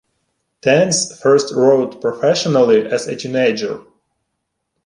Tan's 0.63 1.19
first 1.21 1.53
wrote 1.53 2.01
professionally 2.01 2.87
as 2.87 3.05
a 3.05 3.15
teenager. 3.15 3.83